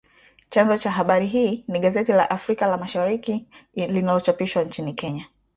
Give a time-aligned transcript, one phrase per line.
[0.49, 5.27] Chanzo cha habari hii ni gazeti la Africa la Mashariki linalochapishwa nchini Kenya